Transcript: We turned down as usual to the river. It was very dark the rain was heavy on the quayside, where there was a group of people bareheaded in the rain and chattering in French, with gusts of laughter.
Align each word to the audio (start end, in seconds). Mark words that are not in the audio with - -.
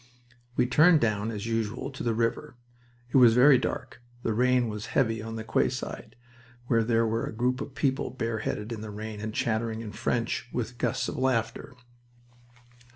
We 0.55 0.65
turned 0.65 0.99
down 0.99 1.29
as 1.29 1.45
usual 1.45 1.91
to 1.91 2.01
the 2.01 2.15
river. 2.15 2.55
It 3.11 3.17
was 3.17 3.35
very 3.35 3.59
dark 3.59 4.01
the 4.23 4.33
rain 4.33 4.67
was 4.67 4.87
heavy 4.97 5.21
on 5.21 5.35
the 5.35 5.43
quayside, 5.43 6.15
where 6.65 6.83
there 6.83 7.05
was 7.05 7.29
a 7.29 7.31
group 7.31 7.61
of 7.61 7.75
people 7.75 8.09
bareheaded 8.09 8.71
in 8.71 8.81
the 8.81 8.89
rain 8.89 9.19
and 9.21 9.31
chattering 9.31 9.81
in 9.81 9.91
French, 9.91 10.49
with 10.51 10.79
gusts 10.79 11.07
of 11.07 11.17
laughter. 11.17 11.75